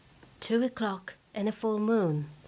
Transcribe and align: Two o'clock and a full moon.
Two 0.39 0.63
o'clock 0.63 1.17
and 1.35 1.47
a 1.47 1.51
full 1.51 1.77
moon. 1.77 2.31